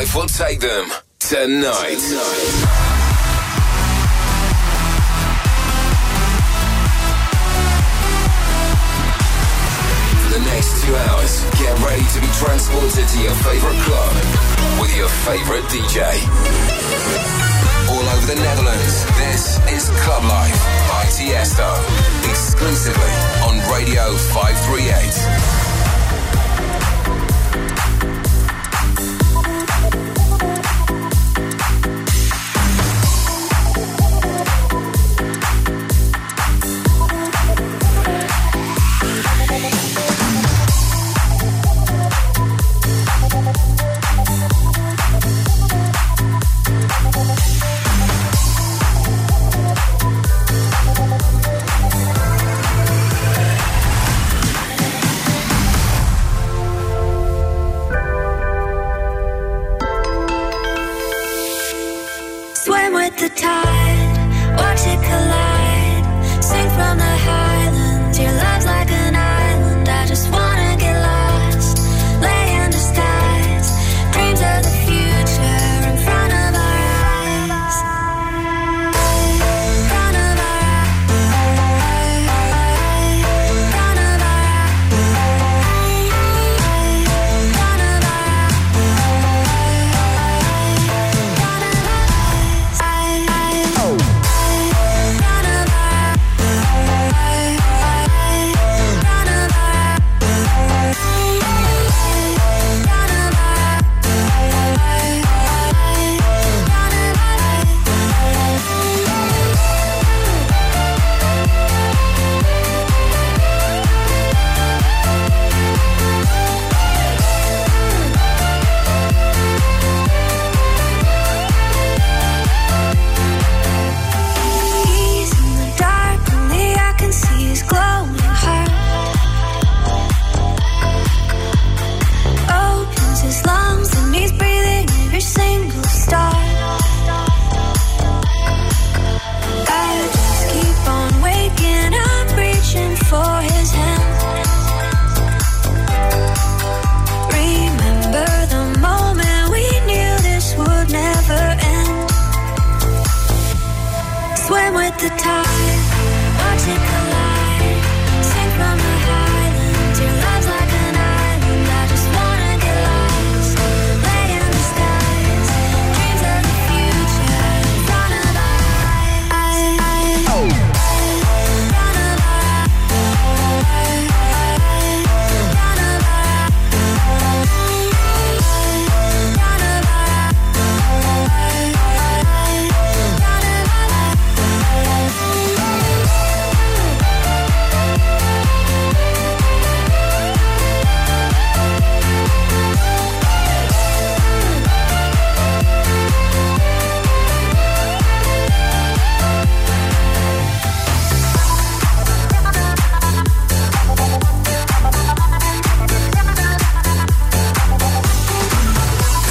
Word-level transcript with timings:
life 0.00 0.14
will 0.16 0.26
take 0.26 0.60
them 0.60 0.86
tonight. 1.18 2.00
For 10.16 10.30
the 10.32 10.42
next 10.48 10.82
two 10.82 10.96
hours, 10.96 11.44
get 11.60 11.76
ready 11.84 12.06
to 12.14 12.18
be 12.24 12.30
transported 12.40 13.08
to 13.12 13.18
your 13.20 13.36
favorite 13.44 13.80
club 13.84 14.12
with 14.80 14.96
your 14.96 15.10
favorite 15.28 15.64
DJ. 15.68 16.00
All 17.92 18.06
over 18.14 18.26
the 18.32 18.40
Netherlands, 18.40 19.04
this 19.20 19.60
is 19.68 19.90
Club 20.00 20.24
Life 20.24 20.60
by 20.88 21.04
Tiesto, 21.12 21.76
exclusively 22.30 23.12
on 23.44 23.60
Radio 23.70 24.16
538. 24.32 25.59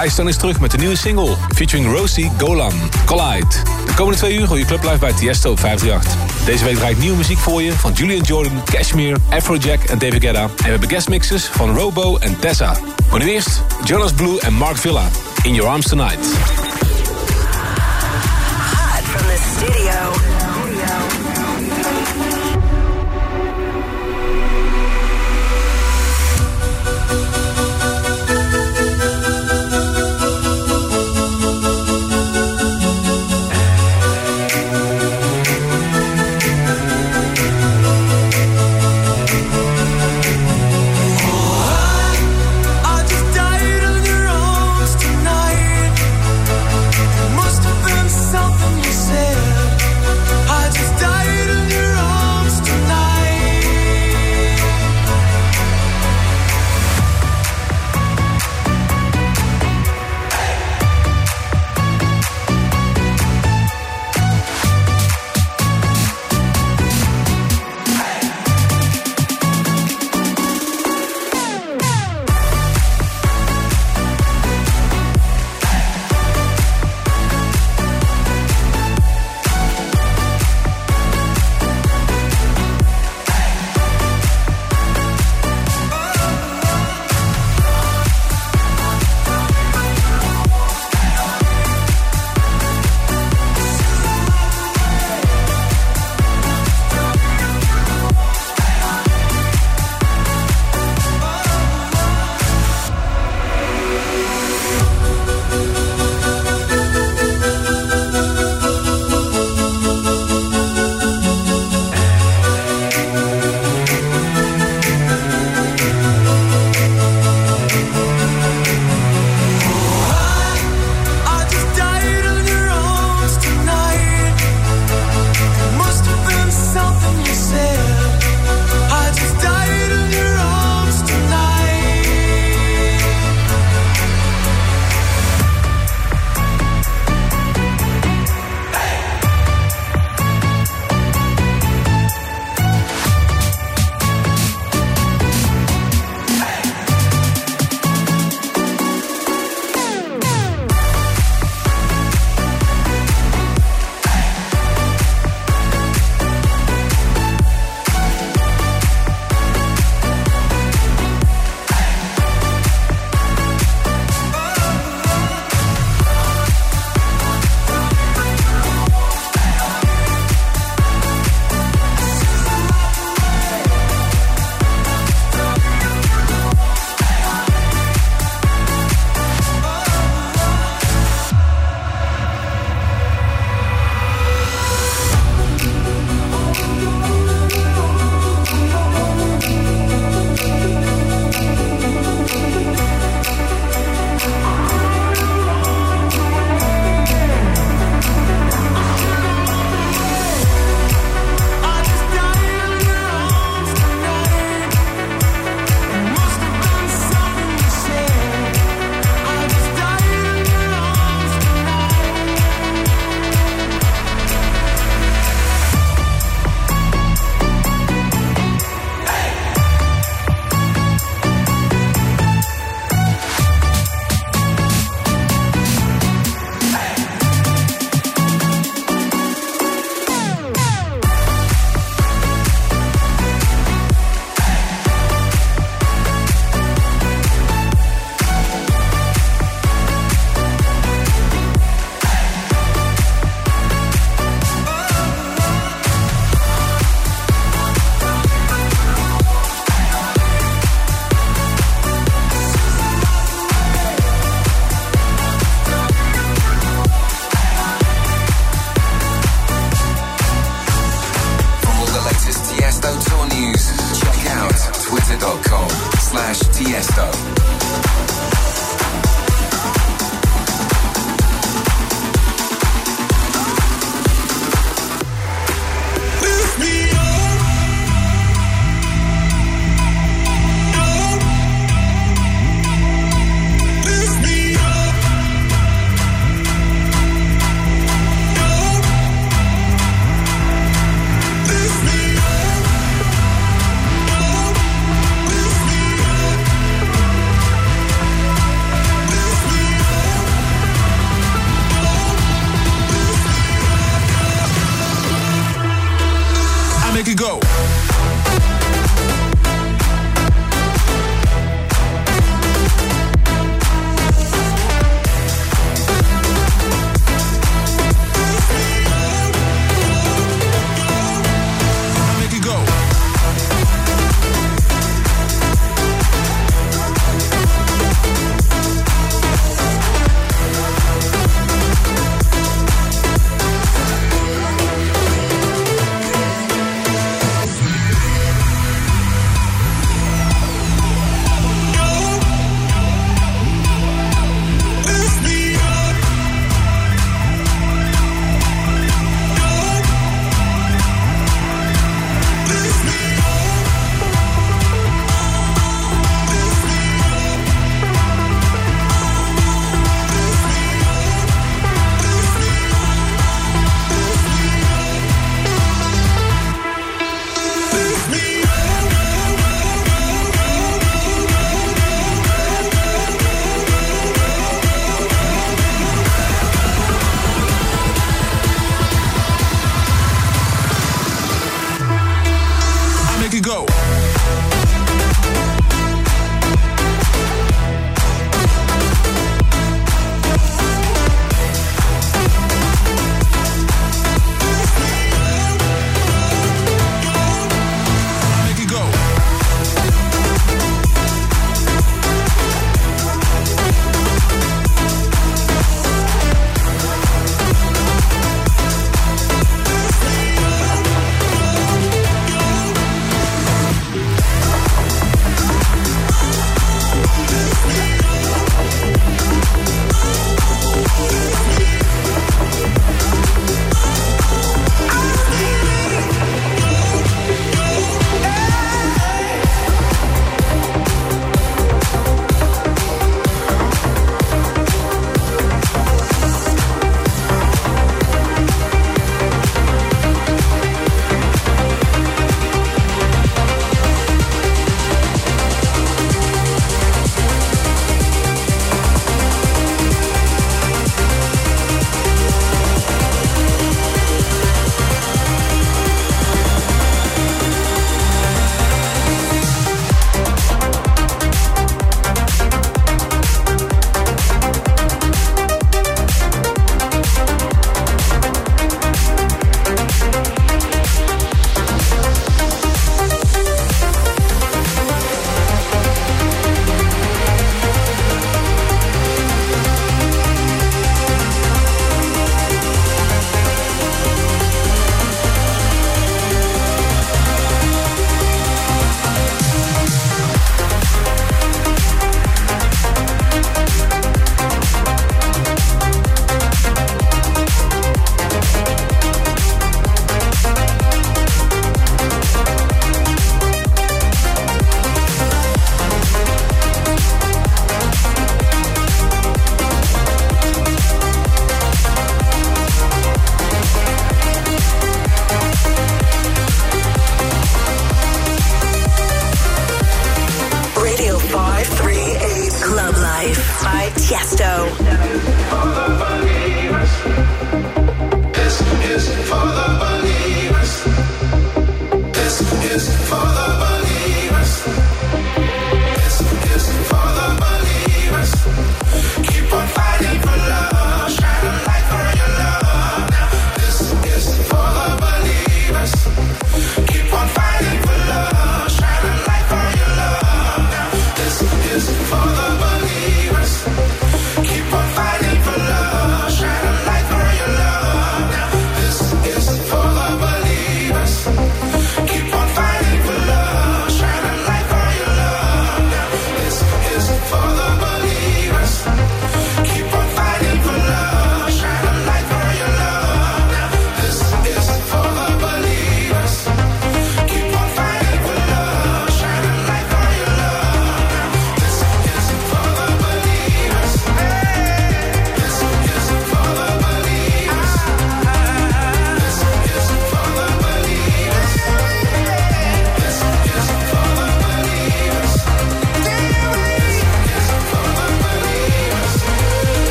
Firestone 0.00 0.28
is 0.28 0.36
terug 0.36 0.60
met 0.60 0.70
de 0.70 0.76
nieuwe 0.76 0.96
single 0.96 1.36
featuring 1.54 1.96
Rosie 1.96 2.30
Golan, 2.38 2.72
Collide. 3.06 3.46
De 3.86 3.94
komende 3.94 4.18
twee 4.18 4.38
uur 4.38 4.46
gooi 4.46 4.60
je 4.60 4.66
club 4.66 4.82
live 4.82 4.98
bij 4.98 5.12
Tiesto 5.12 5.50
op 5.50 5.60
538. 5.60 6.44
Deze 6.44 6.64
week 6.64 6.76
draait 6.76 6.98
nieuwe 6.98 7.16
muziek 7.16 7.38
voor 7.38 7.62
je 7.62 7.72
van 7.72 7.92
Julian 7.92 8.22
Jordan, 8.22 8.64
Cashmere, 8.64 9.16
Afrojack 9.30 9.82
en 9.82 9.98
David 9.98 10.22
Guetta. 10.22 10.42
En 10.42 10.50
we 10.56 10.70
hebben 10.70 10.88
guestmixes 10.88 11.44
van 11.44 11.76
Robo 11.76 12.16
en 12.16 12.38
Tessa. 12.38 12.76
Maar 13.10 13.18
nu 13.18 13.30
eerst 13.30 13.62
Jonas 13.84 14.12
Blue 14.12 14.40
en 14.40 14.54
Mark 14.54 14.76
Villa, 14.76 15.08
In 15.42 15.54
Your 15.54 15.70
Arms 15.70 15.88
Tonight. 15.88 16.59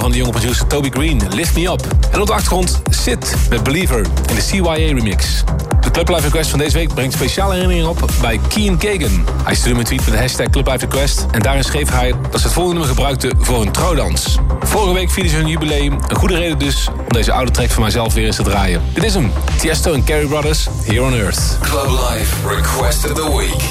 van 0.00 0.10
de 0.10 0.16
jonge 0.16 0.30
producer 0.30 0.66
Toby 0.66 0.90
Green, 0.90 1.22
Lift 1.34 1.54
Me 1.54 1.70
Up. 1.70 1.86
En 2.10 2.20
op 2.20 2.26
de 2.26 2.32
achtergrond 2.32 2.82
Sit 2.90 3.34
met 3.50 3.62
Believer 3.62 4.06
in 4.28 4.34
de 4.34 4.40
CYA 4.40 4.74
remix. 4.74 5.44
De 5.80 5.90
Club 5.90 6.08
Live 6.08 6.22
Request 6.22 6.50
van 6.50 6.58
deze 6.58 6.76
week 6.76 6.94
brengt 6.94 7.14
speciale 7.14 7.52
herinneringen 7.52 7.90
op 7.90 8.10
bij 8.20 8.40
Keen 8.48 8.76
Kagan. 8.76 9.26
Hij 9.44 9.54
stuurde 9.54 9.78
een 9.78 9.84
tweet 9.84 10.04
met 10.04 10.10
de 10.10 10.20
hashtag 10.20 10.50
Club 10.50 10.66
Request 10.66 11.26
en 11.30 11.40
daarin 11.40 11.64
schreef 11.64 11.90
hij 11.90 12.14
dat 12.30 12.40
ze 12.40 12.46
het 12.46 12.54
volgende 12.54 12.78
nummer 12.78 12.96
gebruikte 12.96 13.32
voor 13.38 13.60
een 13.60 13.72
trouwdans. 13.72 14.36
Vorige 14.60 14.94
week 14.94 15.10
vieren 15.10 15.30
ze 15.30 15.36
hun 15.36 15.48
jubileum, 15.48 15.98
een 16.08 16.16
goede 16.16 16.36
reden 16.36 16.58
dus 16.58 16.88
om 16.88 17.12
deze 17.12 17.32
oude 17.32 17.50
track 17.50 17.70
van 17.70 17.82
mijzelf 17.82 18.14
weer 18.14 18.26
eens 18.26 18.36
te 18.36 18.42
draaien. 18.42 18.82
Dit 18.92 19.04
is 19.04 19.14
hem, 19.14 19.32
Tiesto 19.58 19.92
en 19.92 20.04
Carey 20.04 20.26
Brothers, 20.26 20.68
Here 20.84 21.02
on 21.02 21.14
Earth. 21.14 21.58
Club 21.60 21.88
Live 21.88 22.48
Request 22.48 23.04
of 23.04 23.12
the 23.12 23.36
Week. 23.36 23.70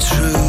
true 0.00 0.39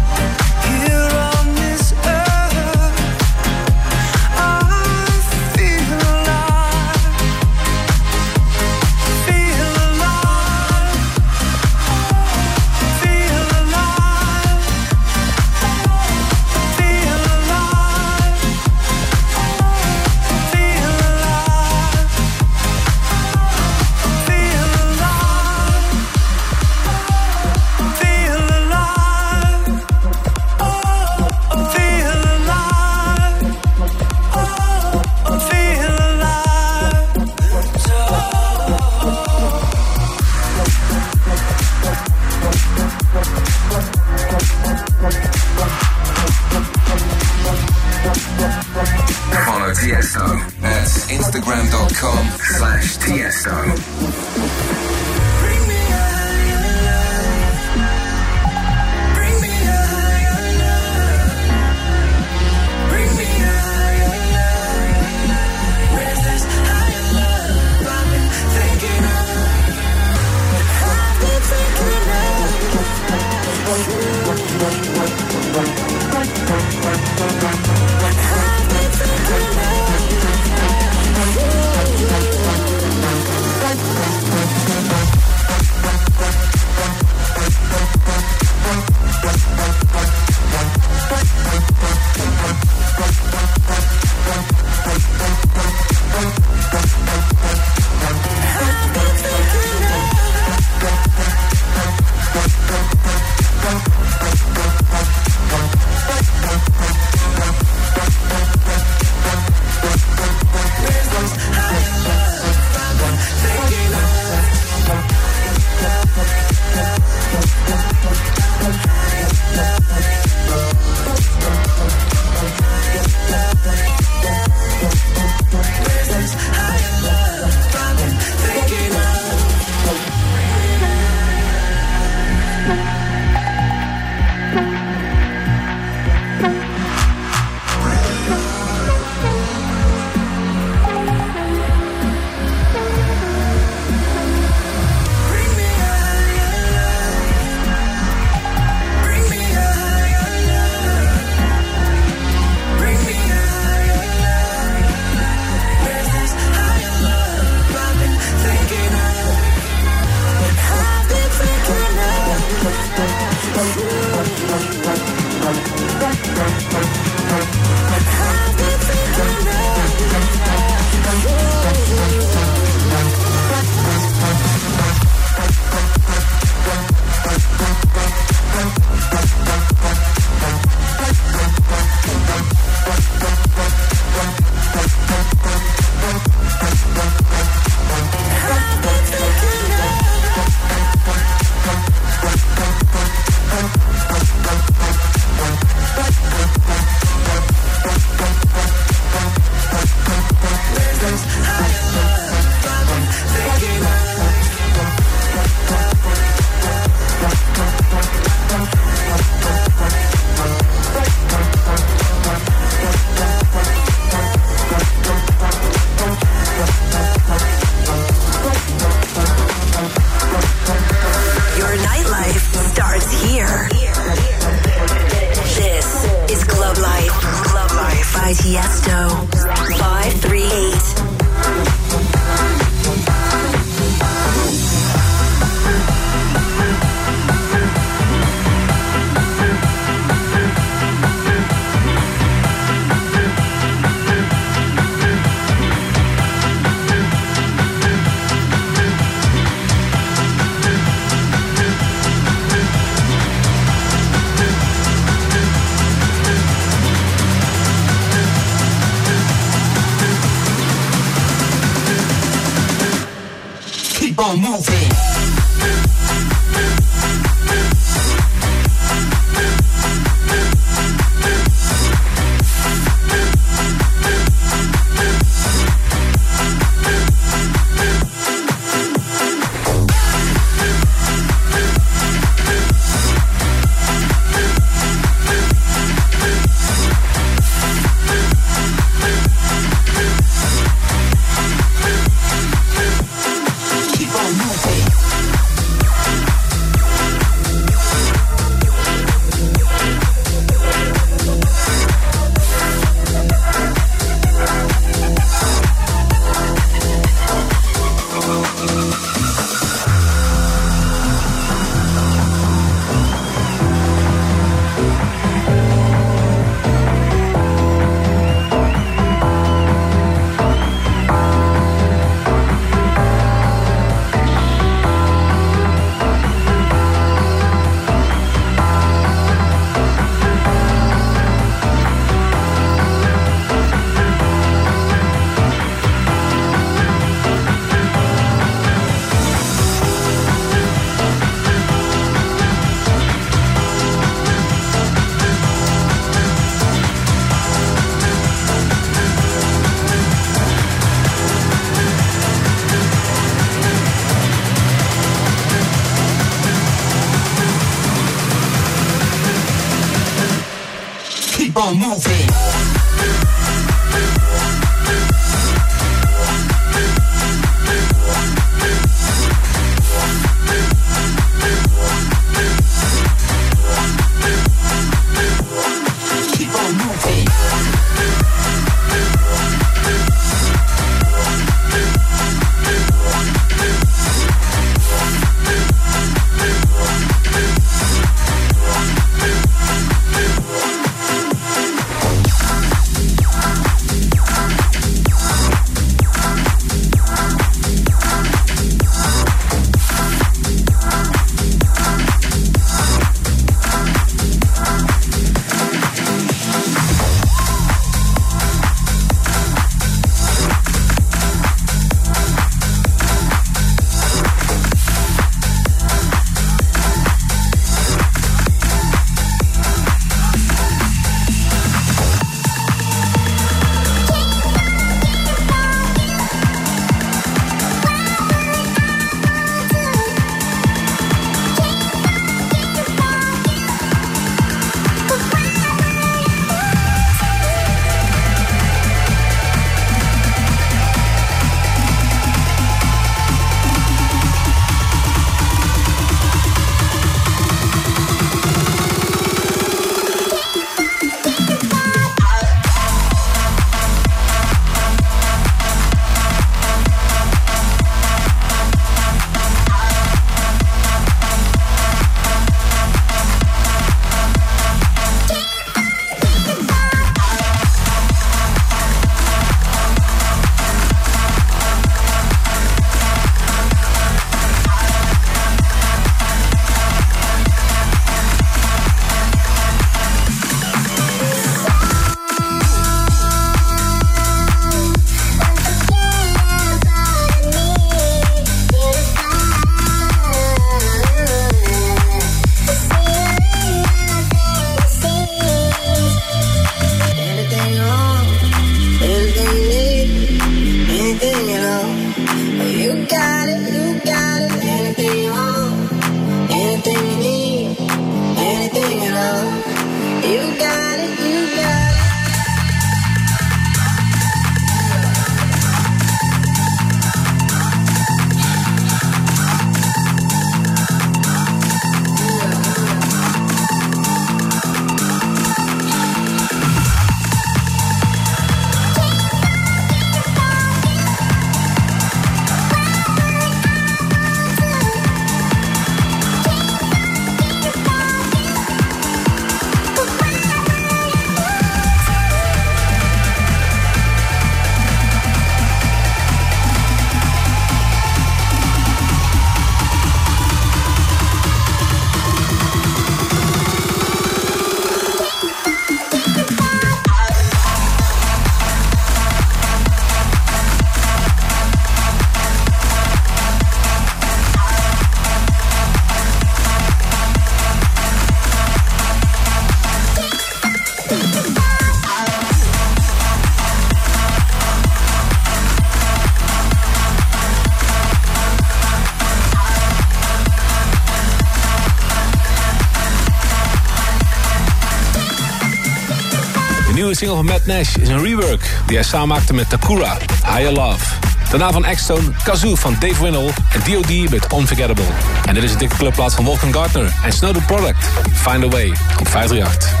single 587.21 587.35
van 587.35 587.45
Matt 587.45 587.65
Nash 587.65 587.95
is 587.95 588.09
een 588.09 588.23
rework 588.23 588.61
die 588.85 588.95
hij 588.95 589.05
samenmaakte 589.05 589.53
met 589.53 589.69
Takura, 589.69 590.17
Higher 590.45 590.71
Love. 590.71 591.05
Daarna 591.49 591.71
van 591.71 591.85
X-Stone, 591.93 592.31
Kazoo 592.43 592.75
van 592.75 592.95
Dave 592.99 593.23
Winnell 593.23 593.49
en 593.73 593.81
D.O.D. 593.83 594.29
met 594.29 594.53
Unforgettable. 594.53 595.05
En 595.45 595.53
dit 595.53 595.63
is 595.63 595.71
een 595.71 595.77
dikke 595.77 595.95
clubplaats 595.95 596.35
van 596.35 596.45
Wolfgang 596.45 596.73
Gardner 596.73 597.13
en 597.23 597.33
Snow 597.33 597.65
Product, 597.65 598.05
Find 598.33 598.63
a 598.63 598.67
Way 598.67 598.89
op 599.19 599.27
538. 599.27 600.00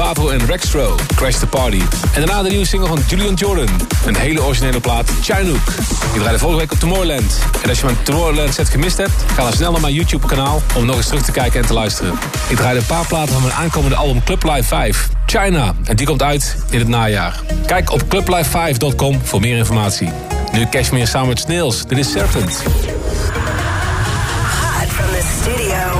Vato 0.00 0.28
en 0.28 0.46
Rextro, 0.46 0.96
Crash 1.14 1.36
the 1.36 1.46
Party. 1.46 1.80
En 2.14 2.26
daarna 2.26 2.42
de 2.42 2.48
nieuwe 2.48 2.66
single 2.66 2.88
van 2.88 2.98
Julian 3.08 3.34
Jordan, 3.34 3.68
een 4.06 4.16
hele 4.16 4.42
originele 4.42 4.80
plaat, 4.80 5.10
Chinook. 5.22 5.74
Die 6.12 6.20
draaide 6.20 6.38
vorige 6.38 6.58
week 6.58 6.72
op 6.72 6.78
Tomorrowland. 6.78 7.38
En 7.62 7.68
als 7.68 7.78
je 7.78 7.84
mijn 7.84 8.02
Tomorrowland 8.02 8.54
set 8.54 8.68
gemist 8.68 8.96
hebt, 8.96 9.12
ga 9.34 9.42
dan 9.42 9.52
snel 9.52 9.72
naar 9.72 9.80
mijn 9.80 9.94
YouTube 9.94 10.26
kanaal 10.26 10.62
om 10.76 10.86
nog 10.86 10.96
eens 10.96 11.06
terug 11.06 11.22
te 11.22 11.32
kijken 11.32 11.60
en 11.60 11.66
te 11.66 11.72
luisteren. 11.72 12.18
Ik 12.48 12.56
draaide 12.56 12.80
een 12.80 12.86
paar 12.86 13.06
platen 13.06 13.32
van 13.32 13.42
mijn 13.42 13.54
aankomende 13.54 13.96
album 13.96 14.24
Club 14.24 14.42
Live 14.42 14.62
5, 14.62 15.08
China. 15.26 15.74
En 15.84 15.96
die 15.96 16.06
komt 16.06 16.22
uit 16.22 16.56
in 16.70 16.78
het 16.78 16.88
najaar. 16.88 17.40
Kijk 17.66 17.90
op 17.90 18.02
clublive5.com 18.02 19.20
voor 19.22 19.40
meer 19.40 19.56
informatie. 19.56 20.10
Nu 20.52 20.66
Cashmere 20.70 21.06
samen 21.06 21.28
met 21.28 21.38
Snails. 21.38 21.86
Dit 21.86 21.98
is 21.98 22.10
Serpent. 22.10 22.62
Hot 24.60 24.88
from 24.88 25.10
the 25.10 25.24
studio. 25.40 25.99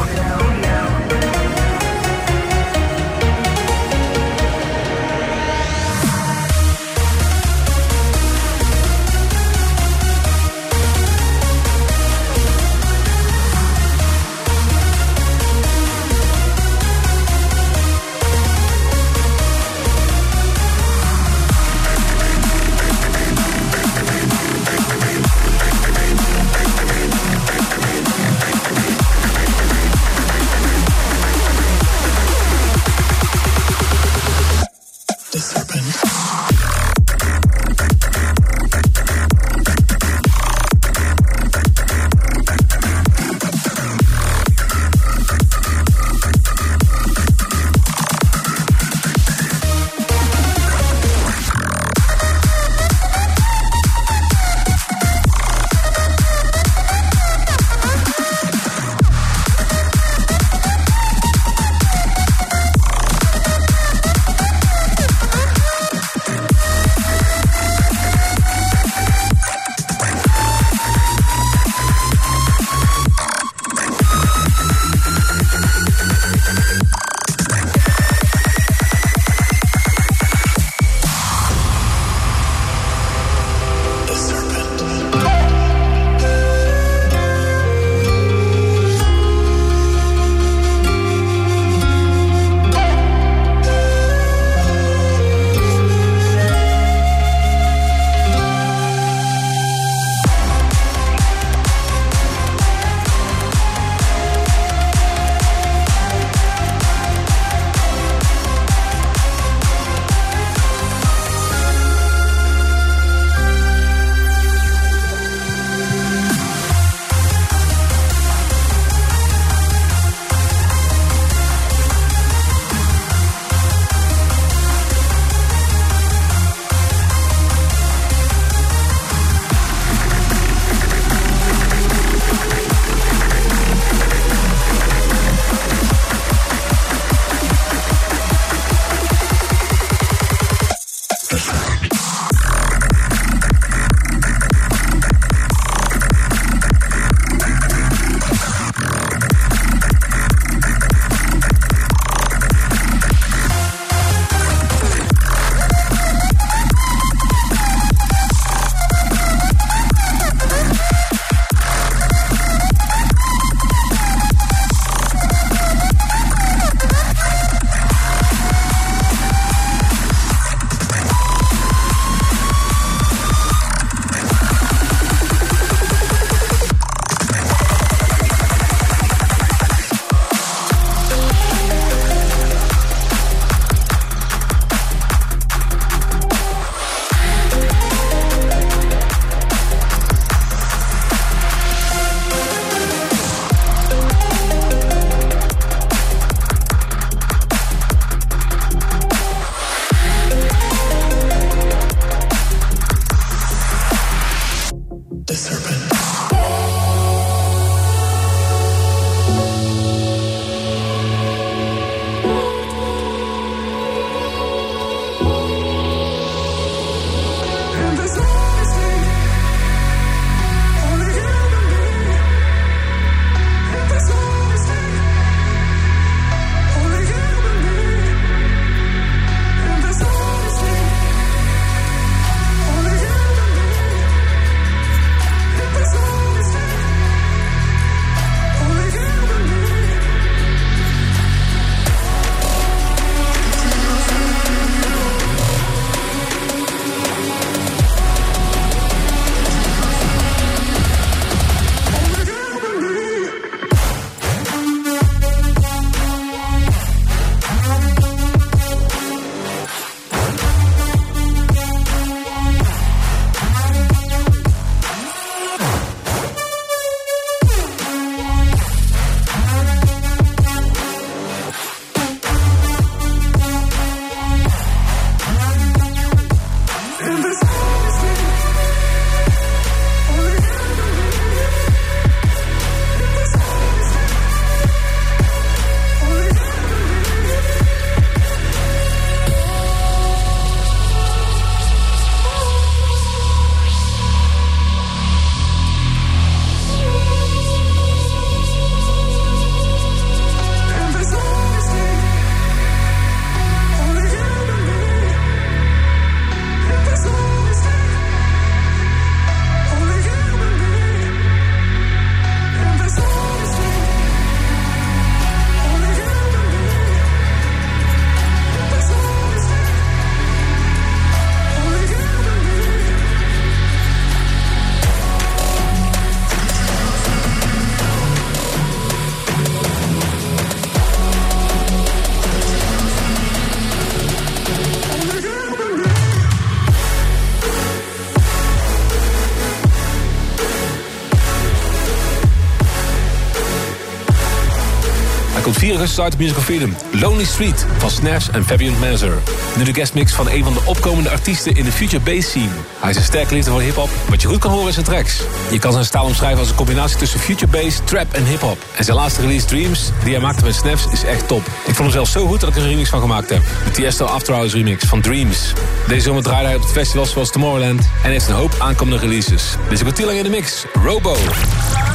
4 345.80 345.88
augustus 345.88 346.04
uit 346.04 346.12
op 346.12 346.20
Musical 346.20 346.42
Freedom. 346.42 346.76
Lonely 347.00 347.24
Street 347.24 347.66
van 347.78 347.90
Snaps 347.90 348.30
en 348.30 348.44
Fabian 348.44 348.78
Mazur. 348.78 349.18
Nu 349.56 349.64
de 349.64 349.74
guestmix 349.74 350.12
van 350.12 350.28
een 350.28 350.44
van 350.44 350.52
de 350.52 350.60
opkomende 350.64 351.10
artiesten 351.10 351.56
in 351.56 351.64
de 351.64 351.72
future 351.72 352.02
bass 352.02 352.28
scene. 352.28 352.48
Hij 352.78 352.90
is 352.90 352.96
een 352.96 353.02
sterke 353.02 353.34
liefde 353.34 353.50
voor 353.50 353.60
hip-hop. 353.60 353.88
Wat 354.08 354.22
je 354.22 354.28
goed 354.28 354.38
kan 354.38 354.50
horen 354.50 354.66
in 354.66 354.72
zijn 354.72 354.84
tracks. 354.84 355.20
Je 355.50 355.58
kan 355.58 355.72
zijn 355.72 355.84
stijl 355.84 356.04
omschrijven 356.04 356.38
als 356.38 356.48
een 356.48 356.54
combinatie 356.54 356.96
tussen 356.96 357.20
future 357.20 357.50
bass, 357.50 357.80
trap 357.84 358.12
en 358.12 358.24
hip-hop. 358.24 358.58
En 358.76 358.84
zijn 358.84 358.96
laatste 358.96 359.20
release 359.20 359.46
Dreams, 359.46 359.90
die 360.04 360.12
hij 360.12 360.22
maakte 360.22 360.44
met 360.44 360.54
Snaps, 360.54 360.86
is 360.92 361.04
echt 361.04 361.28
top. 361.28 361.46
Ik 361.46 361.74
vond 361.74 361.78
hem 361.78 361.90
zelf 361.90 362.08
zo 362.08 362.26
goed 362.26 362.40
dat 362.40 362.48
ik 362.48 362.56
er 362.56 362.62
een 362.62 362.68
remix 362.68 362.88
van 362.88 363.00
gemaakt 363.00 363.30
heb. 363.30 363.42
De 363.64 363.70
Tiesto 363.70 364.04
After 364.04 364.34
Hours 364.34 364.52
remix 364.52 364.84
van 364.84 365.00
Dreams. 365.00 365.52
Deze 365.88 366.00
zomer 366.00 366.22
draaide 366.22 366.46
hij 366.46 366.56
op 366.56 366.62
het 366.62 366.72
festivals 366.72 367.10
zoals 367.10 367.30
Tomorrowland 367.30 367.88
en 368.02 368.10
heeft 368.10 368.28
een 368.28 368.34
hoop 368.34 368.54
aankomende 368.58 369.00
releases. 369.00 369.42
Is 369.68 369.78
een 369.78 369.84
kwartier 369.86 370.06
lang 370.06 370.18
in 370.18 370.24
de 370.24 370.30
mix. 370.30 370.64
Robo. 370.84 371.16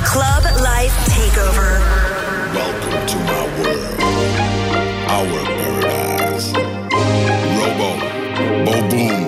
Club 0.04 0.44
Life 0.56 0.94
Takeover. 1.06 1.82
Welcome 2.54 3.06
to 3.06 3.35
our 5.34 5.46
paradise. 5.46 6.54
Robo, 7.58 7.90
Bo 8.66 8.90
Boom, 8.90 9.25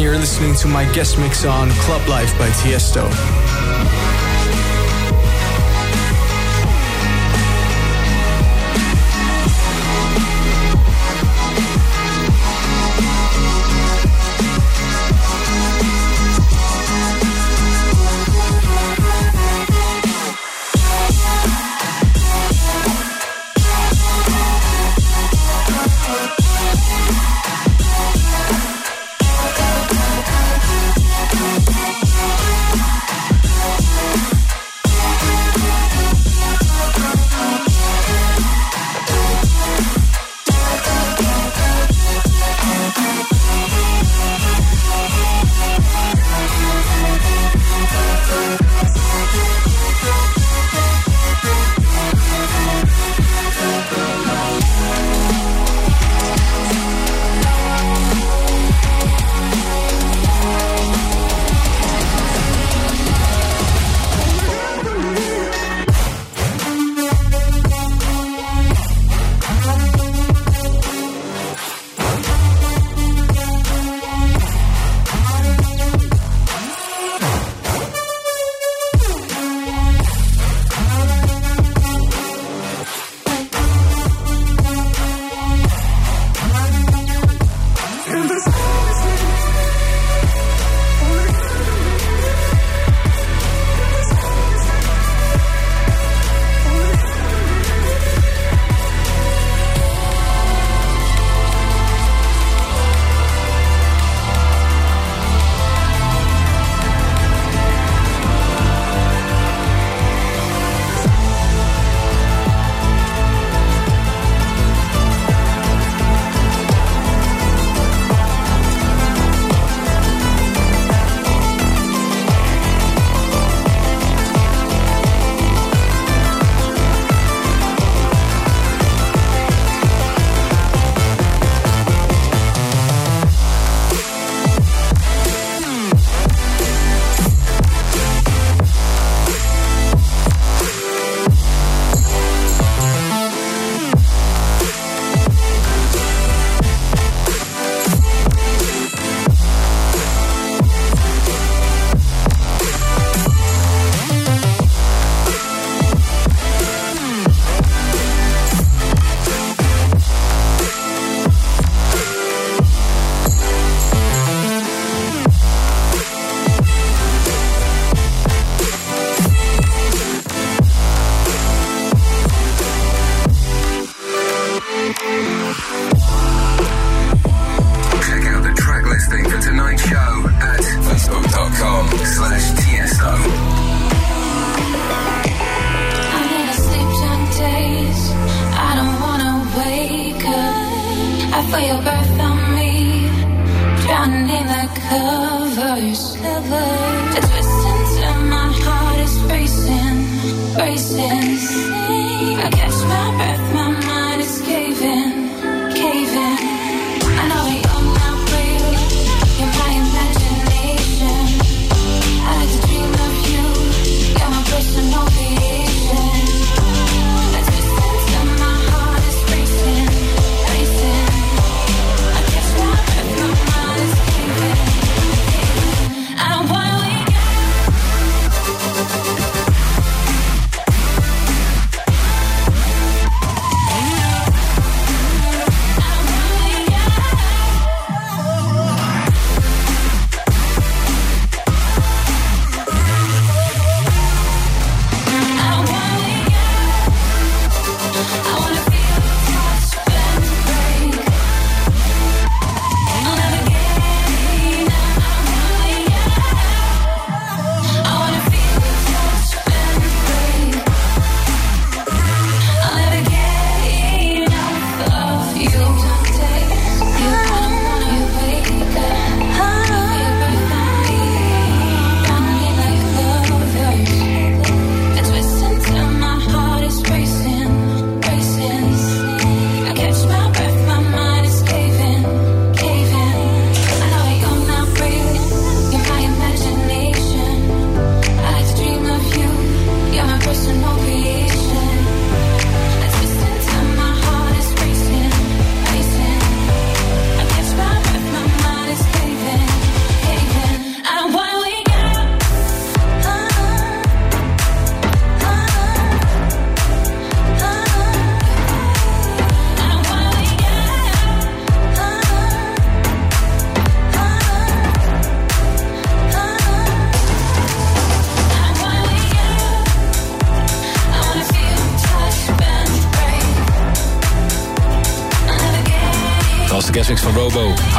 and 0.00 0.06
you're 0.06 0.18
listening 0.18 0.54
to 0.54 0.66
my 0.66 0.90
guest 0.92 1.18
mix 1.18 1.44
on 1.44 1.68
Club 1.72 2.08
Life 2.08 2.32
by 2.38 2.48
Tiesto. 2.48 3.39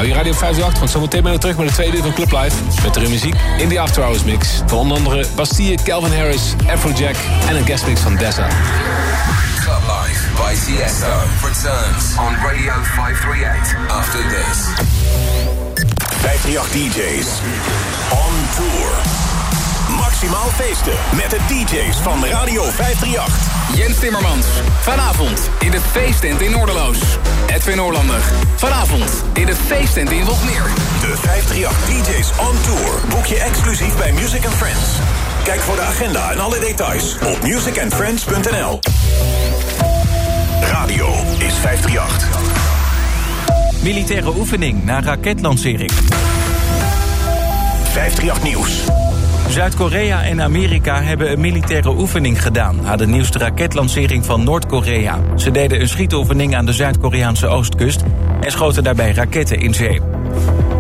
Hou 0.02 0.14
je 0.14 0.20
radio 0.20 0.34
op 0.34 0.42
58, 0.42 0.80
want 0.80 0.92
zometeen 0.92 1.24
ben 1.24 1.34
ik 1.34 1.40
terug 1.40 1.58
met 1.58 1.68
de 1.68 1.74
tweede 1.74 1.98
uur 1.98 2.04
van 2.04 2.14
Club 2.14 2.32
Live. 2.32 2.56
Met 2.84 2.96
er 2.96 3.10
muziek 3.10 3.36
in 3.58 3.70
de 3.70 3.80
After 3.80 4.04
Hours 4.04 4.24
mix. 4.24 4.62
Van 4.66 4.78
onder 4.78 4.98
andere 4.98 5.26
Bastille, 5.36 5.78
Calvin 5.84 6.18
Harris, 6.18 6.54
Afrojack 6.68 7.16
en 7.48 7.56
een 7.56 7.66
guestmix 7.66 8.00
van 8.02 8.16
Dessa. 8.16 8.48
Club 9.60 9.82
Life 9.82 10.22
by 10.36 10.54
Tiesto 10.66 11.14
returns 11.44 12.18
on 12.18 12.36
Radio 12.36 12.74
538 12.84 13.76
after 13.88 14.20
this. 14.20 14.58
538 16.22 16.72
DJs 16.72 17.28
on 18.10 18.34
tour. 18.56 19.31
Maximaal 20.02 20.50
feesten 20.50 20.94
met 21.16 21.30
de 21.30 21.40
DJs 21.48 21.98
van 21.98 22.26
Radio 22.26 22.64
538. 22.64 23.76
Jens 23.76 24.00
Timmermans. 24.00 24.46
Vanavond 24.82 25.50
in 25.60 25.72
de 25.72 25.80
feesttent 25.92 26.42
in 26.42 26.52
Noorderloos. 26.52 26.98
Edwin 27.48 27.78
Noorlander. 27.78 28.22
Vanavond 28.56 29.24
in 29.34 29.46
de 29.46 29.56
feesttent 29.56 30.12
in 30.12 30.26
Wogmeer. 30.26 30.64
De 31.02 31.18
538 31.18 31.78
DJs 31.86 32.30
on 32.30 32.62
tour 32.62 32.92
boek 33.10 33.26
je 33.26 33.40
exclusief 33.40 33.98
bij 33.98 34.12
Music 34.12 34.46
and 34.46 34.54
Friends. 34.54 34.90
Kijk 35.44 35.60
voor 35.60 35.76
de 35.76 35.82
agenda 35.82 36.32
en 36.32 36.40
alle 36.40 36.60
details 36.60 37.18
op 37.26 37.44
musicandfriends.nl. 37.44 38.80
Radio 40.62 41.08
is 41.38 41.54
538. 41.54 42.30
Militaire 43.84 44.38
oefening 44.38 44.84
na 44.84 45.02
raketlancering. 45.02 45.92
538 47.92 48.44
Nieuws. 48.44 48.84
Zuid-Korea 49.52 50.24
en 50.24 50.42
Amerika 50.42 51.02
hebben 51.02 51.32
een 51.32 51.40
militaire 51.40 51.90
oefening 51.90 52.42
gedaan... 52.42 52.82
na 52.82 52.96
de 52.96 53.08
nieuwste 53.08 53.38
raketlancering 53.38 54.26
van 54.26 54.44
Noord-Korea. 54.44 55.20
Ze 55.36 55.52
deden 55.52 55.82
een 55.82 55.88
schietoefening 55.88 56.56
aan 56.56 56.66
de 56.66 56.74
Zuid-Koreaanse 56.74 57.48
oostkust... 57.48 58.04
en 58.42 58.52
schoten 58.52 58.84
daarbij 58.84 59.12
raketten 59.12 59.60
in 59.60 59.74
zee. 59.74 60.02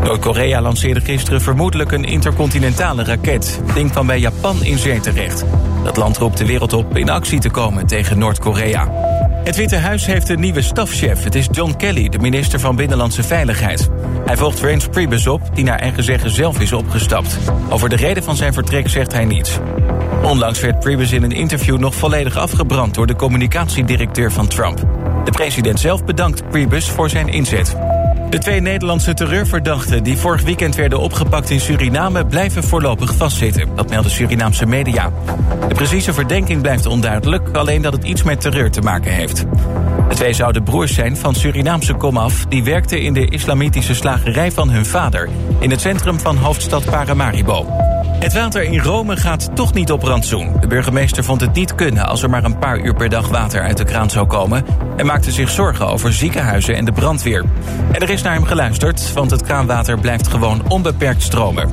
Noord-Korea 0.04 0.62
lanceerde 0.62 1.02
gisteren 1.02 1.42
vermoedelijk 1.42 1.92
een 1.92 2.04
intercontinentale 2.04 3.04
raket. 3.04 3.62
Ding 3.74 3.92
kwam 3.92 4.08
bij 4.08 4.20
Japan 4.20 4.64
in 4.64 4.78
zee 4.78 5.00
terecht. 5.00 5.46
Dat 5.84 5.98
land 5.98 6.18
roept 6.18 6.38
de 6.38 6.46
wereld 6.46 6.74
op 6.74 6.98
in 6.98 7.10
actie 7.10 7.40
te 7.40 7.50
komen 7.50 7.88
tegen 7.88 8.18
Noord-Korea. 8.18 9.11
Het 9.44 9.56
Witte 9.56 9.76
Huis 9.76 10.06
heeft 10.06 10.30
een 10.30 10.40
nieuwe 10.40 10.62
stafchef. 10.62 11.24
Het 11.24 11.36
is 11.36 11.48
John 11.52 11.76
Kelly, 11.78 12.10
de 12.10 12.20
minister 12.20 12.60
van 12.60 12.76
Binnenlandse 12.76 13.24
Veiligheid. 13.24 13.90
Hij 14.26 14.38
volgt 14.38 14.60
Reince 14.60 14.90
Priebus 14.90 15.28
op, 15.28 15.42
die 15.54 15.64
naar 15.64 15.80
eigen 15.80 16.04
zeggen 16.04 16.30
zelf 16.30 16.60
is 16.60 16.74
opgestapt. 16.74 17.38
Over 17.70 17.90
de 17.90 17.96
reden 17.96 18.24
van 18.24 18.36
zijn 18.36 18.54
vertrek 18.54 18.90
zegt 18.90 19.14
hij 19.14 19.26
niets. 19.26 19.60
Onlangs 20.24 20.60
werd 20.60 20.80
Priebus 20.80 21.12
in 21.12 21.24
een 21.24 21.32
interview 21.32 21.78
nog 21.78 21.96
volledig 21.96 22.38
afgebrand... 22.38 22.94
door 22.94 23.08
de 23.08 23.16
communicatiedirecteur 23.16 24.32
van 24.32 24.48
Trump. 24.48 24.78
De 25.24 25.32
president 25.32 25.80
zelf 25.80 26.06
bedankt 26.06 26.50
Priebus 26.50 26.90
voor 26.90 27.10
zijn 27.10 27.28
inzet. 27.28 27.76
De 28.32 28.38
twee 28.38 28.62
Nederlandse 28.62 29.14
terreurverdachten 29.14 30.04
die 30.04 30.18
vorig 30.18 30.44
weekend 30.44 30.76
werden 30.76 31.00
opgepakt 31.00 31.50
in 31.50 31.60
Suriname 31.60 32.26
blijven 32.26 32.64
voorlopig 32.64 33.16
vastzitten. 33.16 33.76
Dat 33.76 33.90
melden 33.90 34.12
Surinaamse 34.12 34.66
media. 34.66 35.12
De 35.68 35.76
precieze 35.76 36.14
verdenking 36.14 36.62
blijft 36.62 36.86
onduidelijk, 36.86 37.50
alleen 37.56 37.82
dat 37.82 37.94
het 37.94 38.04
iets 38.04 38.24
met 38.24 38.42
terreur 38.42 38.72
te 38.72 38.82
maken 38.82 39.12
heeft. 39.12 39.46
De 40.10 40.16
twee 40.16 40.34
zouden 40.34 40.64
broers 40.64 40.94
zijn 40.94 41.18
van 41.18 41.36
Surinaamse 41.36 41.94
komaf 41.94 42.46
die 42.46 42.64
werkten 42.64 43.02
in 43.02 43.14
de 43.14 43.30
islamitische 43.30 43.96
slagerij 43.96 44.52
van 44.52 44.70
hun 44.70 44.86
vader 44.86 45.30
in 45.60 45.72
het 45.72 45.82
centrum 45.82 46.20
van 46.20 46.38
hoofdstad 46.38 46.86
Paramaribo. 46.86 47.91
Het 48.22 48.34
water 48.34 48.64
in 48.64 48.80
Rome 48.80 49.18
gaat 49.18 49.56
toch 49.56 49.74
niet 49.74 49.92
op 49.92 50.04
rantsoen. 50.04 50.54
De 50.60 50.68
burgemeester 50.68 51.24
vond 51.24 51.42
het 51.42 51.54
niet 51.54 51.76
kunnen 51.76 52.08
als 52.08 52.24
er 52.24 52.30
maar 52.30 52.44
een 52.44 52.60
paar 52.60 52.80
uur 52.80 52.94
per 52.94 53.10
dag 53.10 53.28
water 53.28 53.62
uit 53.62 53.78
de 53.78 53.84
kraan 53.84 54.10
zou 54.10 54.28
komen... 54.28 54.66
en 54.98 55.06
maakte 55.06 55.32
zich 55.32 55.50
zorgen 55.50 55.88
over 55.88 56.14
ziekenhuizen 56.14 56.76
en 56.76 56.86
de 56.86 56.92
brandweer. 56.92 57.46
En 57.92 58.02
er 58.02 58.10
is 58.10 58.22
naar 58.22 58.34
hem 58.34 58.44
geluisterd, 58.44 59.14
want 59.14 59.32
het 59.32 59.44
kraanwater 59.44 60.00
blijft 60.00 60.28
gewoon 60.28 60.70
onbeperkt 60.70 61.22
stromen. 61.22 61.70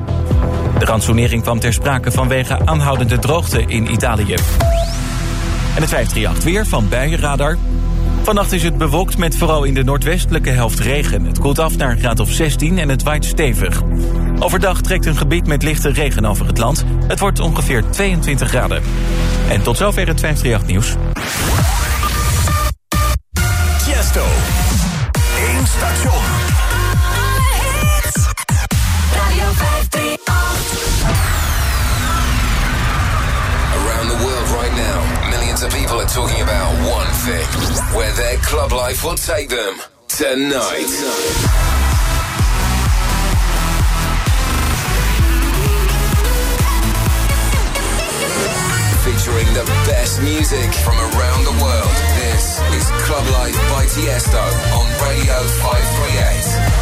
De 0.78 0.84
rantsoenering 0.84 1.42
kwam 1.42 1.60
ter 1.60 1.72
sprake 1.72 2.10
vanwege 2.10 2.58
aanhoudende 2.64 3.18
droogte 3.18 3.62
in 3.62 3.92
Italië. 3.92 4.34
En 5.74 5.84
het 5.84 5.90
538 5.90 6.44
weer 6.44 6.66
van 6.66 6.88
Buienradar. 6.88 7.56
Vannacht 8.28 8.52
is 8.52 8.62
het 8.62 8.78
bewolkt 8.78 9.18
met 9.18 9.36
vooral 9.36 9.64
in 9.64 9.74
de 9.74 9.84
noordwestelijke 9.84 10.50
helft 10.50 10.78
regen. 10.78 11.24
Het 11.24 11.38
koelt 11.38 11.58
af 11.58 11.76
naar 11.76 11.90
een 11.90 11.98
graad 11.98 12.20
of 12.20 12.30
16 12.30 12.78
en 12.78 12.88
het 12.88 13.02
waait 13.02 13.24
stevig. 13.24 13.82
Overdag 14.38 14.80
trekt 14.80 15.06
een 15.06 15.16
gebied 15.16 15.46
met 15.46 15.62
lichte 15.62 15.88
regen 15.88 16.24
over 16.24 16.46
het 16.46 16.58
land. 16.58 16.84
Het 17.06 17.20
wordt 17.20 17.40
ongeveer 17.40 17.84
22 17.90 18.48
graden. 18.48 18.82
En 19.48 19.62
tot 19.62 19.76
zover 19.76 20.06
het 20.06 20.20
538 20.20 20.66
nieuws. 20.66 20.96
talking 36.08 36.40
about 36.40 36.72
one 36.88 37.06
thing 37.26 37.46
where 37.94 38.10
their 38.14 38.38
club 38.38 38.72
life 38.72 39.04
will 39.04 39.14
take 39.14 39.50
them 39.50 39.76
tonight. 40.08 40.88
tonight. 40.88 41.68
Featuring 49.04 49.52
the 49.52 49.64
best 49.86 50.22
music 50.22 50.72
from 50.80 50.96
around 50.96 51.44
the 51.44 51.62
world. 51.62 51.92
This 52.16 52.58
is 52.72 52.84
Club 53.04 53.26
Life 53.32 53.56
by 53.68 53.84
Tiesto 53.84 54.44
on 54.78 54.86
Radio 55.04 55.36
538. 55.60 56.77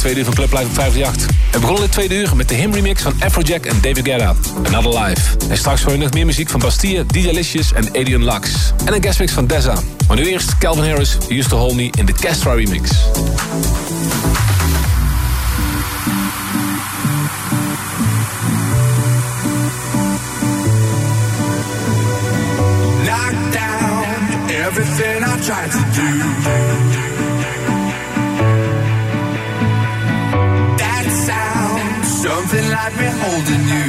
Tweede 0.00 0.18
uur 0.18 0.24
van 0.24 0.34
Club 0.34 0.52
Live 0.52 0.64
op 0.64 0.74
538. 0.74 1.36
We 1.52 1.58
begonnen 1.58 1.82
dit 1.82 1.92
tweede 1.92 2.14
uur 2.14 2.36
met 2.36 2.48
de 2.48 2.54
him 2.54 2.72
remix 2.74 3.02
van 3.02 3.14
Afrojack 3.18 3.66
en 3.66 3.80
David 3.80 4.04
Guetta. 4.04 4.34
Another 4.66 5.02
Life. 5.02 5.36
En 5.48 5.56
straks 5.56 5.82
hoor 5.82 5.92
je 5.92 5.98
nog 5.98 6.12
meer 6.12 6.26
muziek 6.26 6.48
van 6.48 6.60
Bastille, 6.60 7.06
DJ 7.06 7.42
en 7.74 7.88
Adrian 7.88 8.24
Lux. 8.24 8.72
En 8.84 8.94
een 8.94 9.02
guestmix 9.02 9.32
van 9.32 9.46
Deza. 9.46 9.74
Maar 10.08 10.16
nu 10.16 10.26
eerst 10.26 10.58
Calvin 10.58 10.84
Harris, 10.84 11.16
Hold 11.48 11.74
Me 11.74 11.90
in 11.98 12.06
de 12.06 12.12
Castra 12.12 12.52
remix. 12.52 12.90
Down 23.52 24.50
everything 24.50 25.22
I 25.24 25.40
tried 25.40 25.70
to 25.70 25.78
do. 26.00 26.89
till 32.50 32.68
like 32.68 32.96
me 32.98 33.06
holding 33.22 33.64
you. 33.74 33.88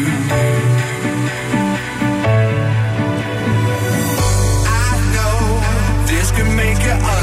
I 4.84 4.92
know 5.14 5.38
this 6.06 6.32
could 6.32 6.52
make 6.56 6.82
it 6.92 7.02
up. 7.16 7.21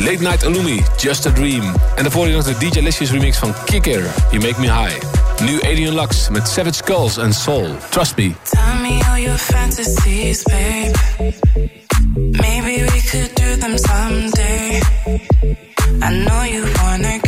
Late 0.00 0.20
Night 0.20 0.44
Alumi, 0.44 0.82
Just 0.96 1.26
a 1.26 1.30
Dream. 1.30 1.62
En 1.96 2.02
daarvoor 2.02 2.28
je 2.28 2.34
nog 2.34 2.44
de 2.44 2.56
DJ 2.58 2.80
Licious 2.80 3.10
remix 3.10 3.36
van 3.38 3.54
Kicker, 3.64 4.02
You 4.30 4.42
Make 4.42 4.60
Me 4.60 4.72
High. 4.72 4.96
Nu 5.42 5.60
Alien 5.62 5.94
Lux 5.94 6.28
met 6.28 6.48
Savage 6.48 6.74
Skulls 6.74 7.18
and 7.18 7.34
Soul, 7.34 7.76
Trust 7.90 8.16
Me. 8.16 8.32
Tell 8.42 8.80
me 8.80 9.00
all 9.10 9.18
your 9.18 9.38
fantasies, 9.38 10.42
babe. 10.42 10.94
Maybe 12.14 12.82
we 12.92 13.02
could 13.10 13.30
do 13.34 13.56
them 13.56 13.78
someday. 13.78 14.80
I 16.02 16.24
know 16.24 16.42
you 16.44 16.64
wanna 16.82 17.18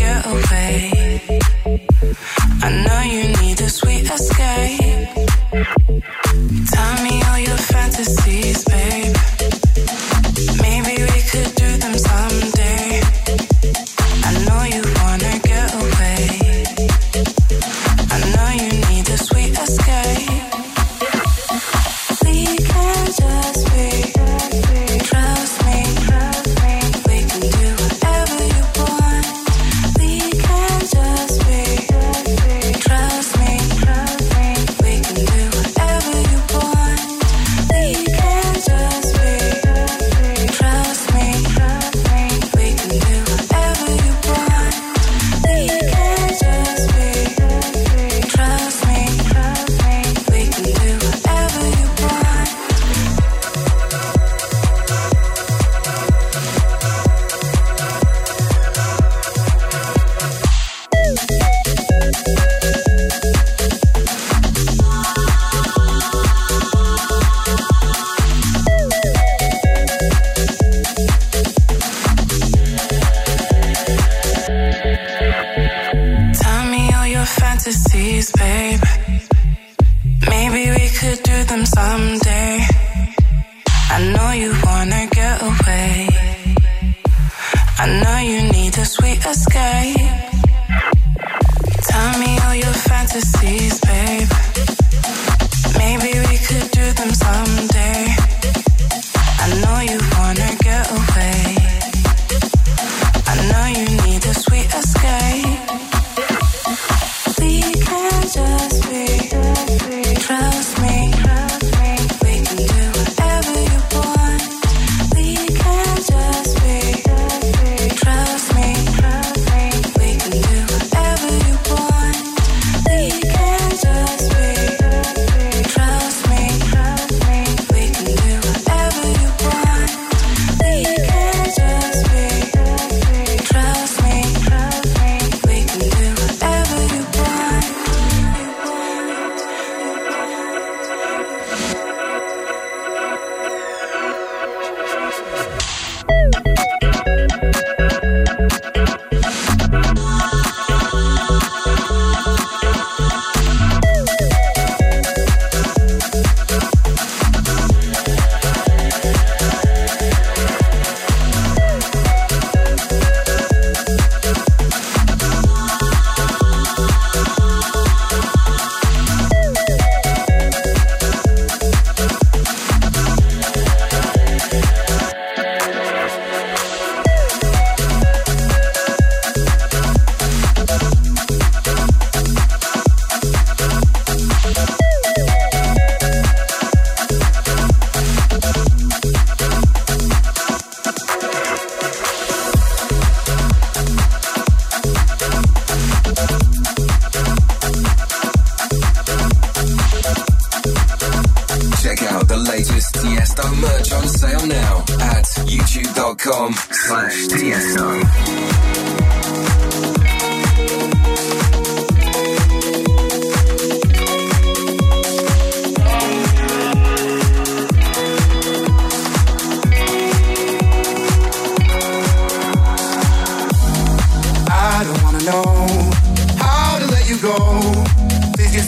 Check 201.83 202.01
out 202.13 202.29
the 202.29 202.37
latest 202.37 202.95
Tiesto 202.95 203.61
merch 203.61 203.93
on 203.93 204.07
sale 204.07 204.47
now 204.47 204.85
at 205.01 205.25
youtube.com 205.51 206.53
slash 206.71 207.27
Tiesto. 207.27 208.63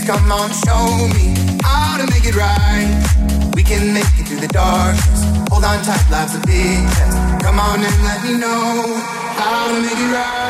come 0.07 0.32
on, 0.32 0.51
show 0.51 1.09
me 1.15 1.35
how 1.62 1.97
to 1.97 2.07
make 2.12 2.27
it 2.27 2.36
right 2.36 3.03
can 3.65 3.95
make 3.95 4.05
it 4.19 4.28
through 4.28 4.41
the 4.41 4.49
darkness. 4.49 5.24
Hold 5.51 5.65
on 5.65 5.82
tight, 5.85 6.05
life's 6.11 6.35
a 6.35 6.41
big 6.47 6.85
test. 6.97 7.16
Come 7.43 7.59
on 7.59 7.81
and 7.81 8.05
let 8.05 8.23
me 8.23 8.39
know 8.39 9.01
how 9.41 9.69
to 9.69 9.81
make 9.81 9.99
it 9.99 10.12
right. 10.12 10.43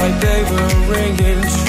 like 0.00 0.20
they 0.20 0.42
were 0.50 0.92
ringing. 0.92 1.40
True. 1.42 1.67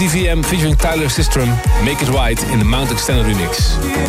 FDVM 0.00 0.42
featuring 0.42 0.76
Tyler 0.76 1.10
Sistrum, 1.10 1.48
Make 1.84 2.02
It 2.02 2.08
Right 2.08 2.42
in 2.42 2.58
de 2.58 2.64
Mount 2.64 2.90
Extended 2.90 3.26
remix. 3.26 3.58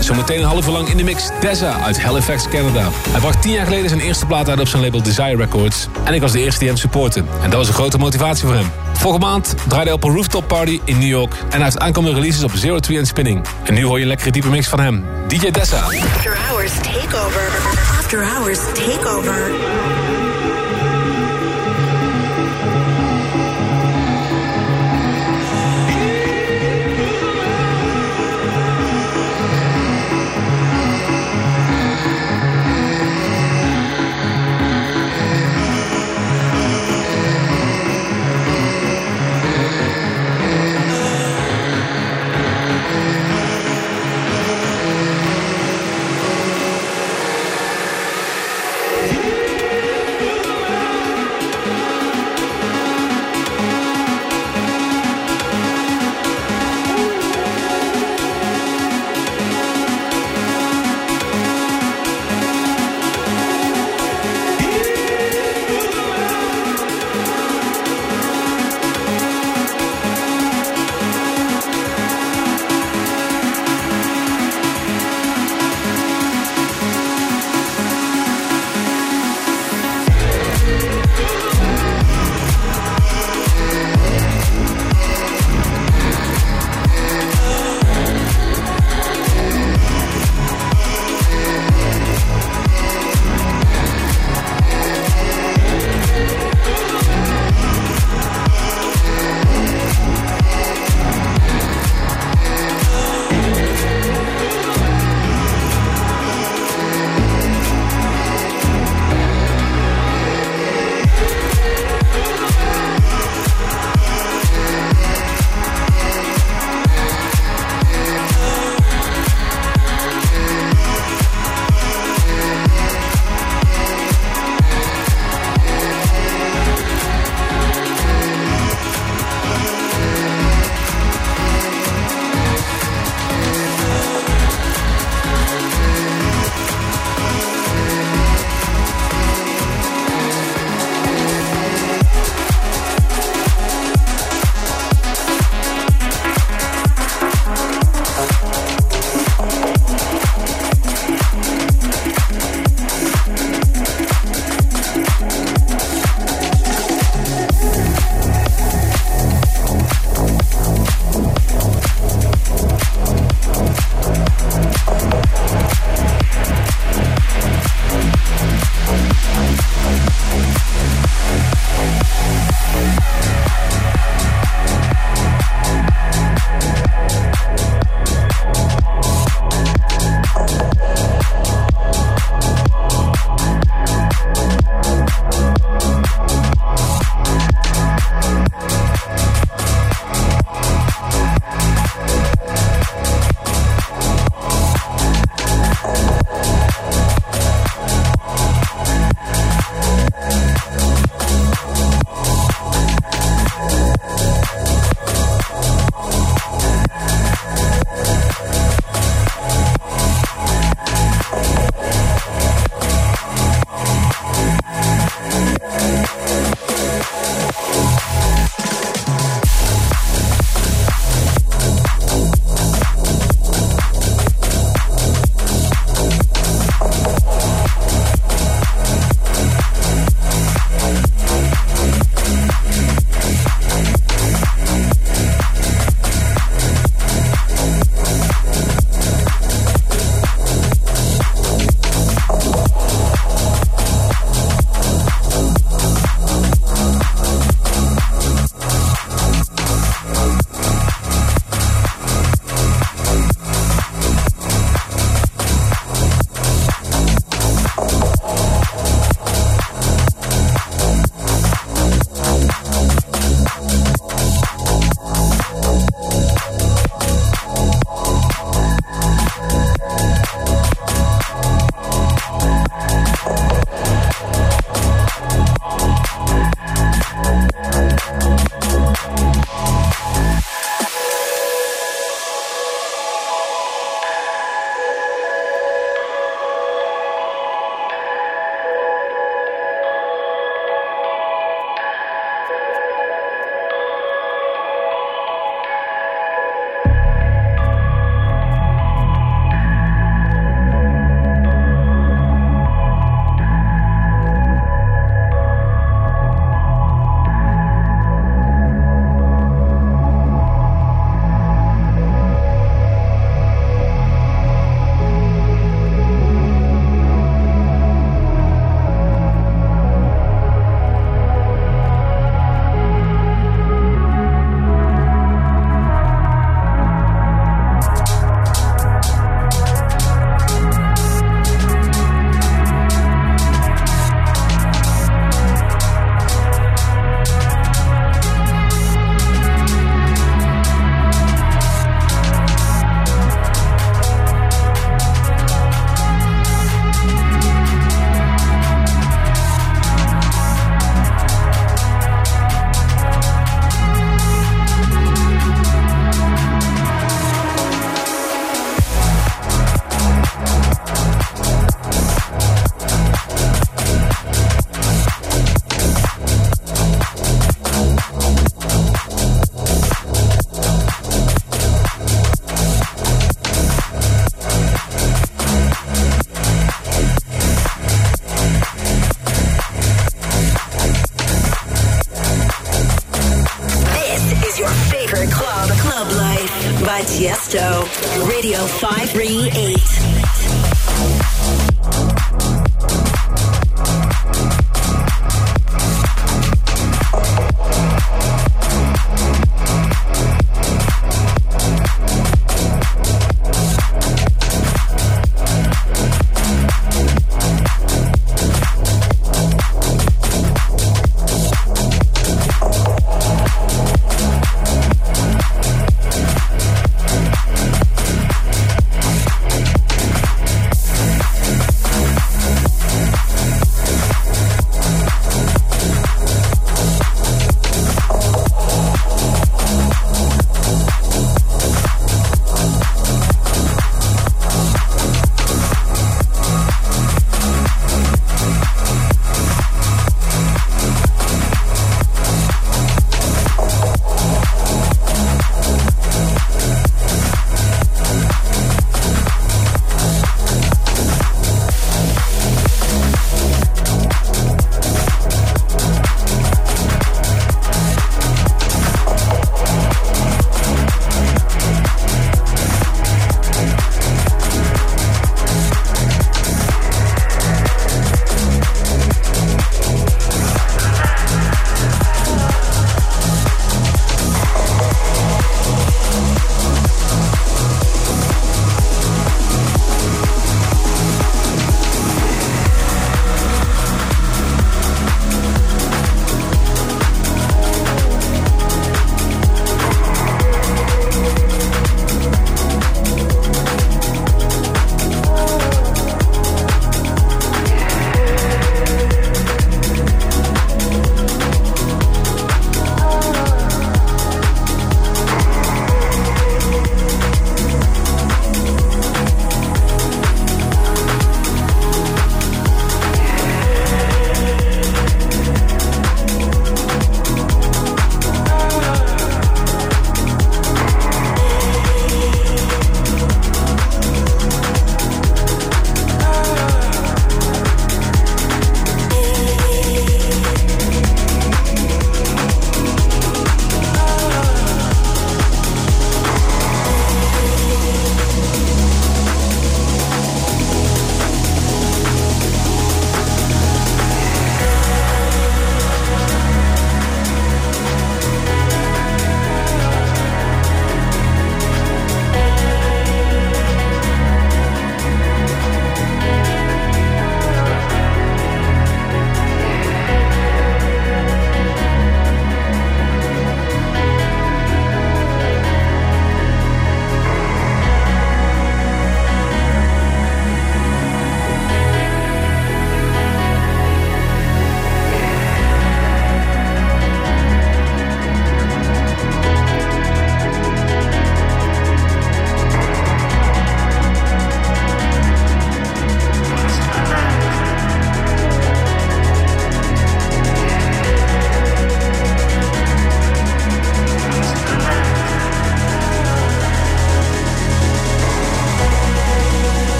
Zometeen 0.00 0.38
een 0.38 0.44
half 0.44 0.66
uur 0.66 0.72
lang 0.72 0.88
in 0.88 0.96
de 0.96 1.02
mix 1.02 1.28
Deza 1.40 1.80
uit 1.80 2.02
Halifax, 2.02 2.48
Canada. 2.48 2.88
Hij 3.08 3.20
bracht 3.20 3.42
tien 3.42 3.52
jaar 3.52 3.64
geleden 3.64 3.88
zijn 3.88 4.00
eerste 4.00 4.26
plaat 4.26 4.48
uit 4.48 4.60
op 4.60 4.68
zijn 4.68 4.82
label 4.82 5.02
Desire 5.02 5.36
Records. 5.36 5.88
En 6.04 6.14
ik 6.14 6.20
was 6.20 6.32
de 6.32 6.38
eerste 6.38 6.58
die 6.58 6.68
hem 6.68 6.76
supportte. 6.76 7.24
En 7.42 7.50
dat 7.50 7.58
was 7.58 7.68
een 7.68 7.74
grote 7.74 7.98
motivatie 7.98 8.46
voor 8.46 8.54
hem. 8.54 8.70
Volgende 8.92 9.26
maand 9.26 9.54
draaide 9.68 9.90
hij 9.90 9.92
op 9.92 10.04
een 10.04 10.14
rooftop 10.14 10.48
party 10.48 10.80
in 10.84 10.98
New 10.98 11.08
York. 11.08 11.32
En 11.32 11.50
hij 11.50 11.64
heeft 11.64 11.78
aankomende 11.78 12.16
releases 12.16 12.44
op 12.44 12.52
Zero 12.54 12.78
Tree 12.78 12.98
en 12.98 13.06
Spinning. 13.06 13.44
En 13.64 13.74
nu 13.74 13.84
hoor 13.84 13.96
je 13.96 14.02
een 14.02 14.08
lekkere 14.08 14.30
diepe 14.30 14.48
mix 14.48 14.68
van 14.68 14.80
hem. 14.80 15.04
DJ 15.28 15.50
Dessa. 15.50 15.80
After 15.80 16.36
Hours 16.48 16.72
Takeover. 16.72 17.48
After 17.98 18.26
Hours 18.26 18.58
Takeover. 18.74 20.03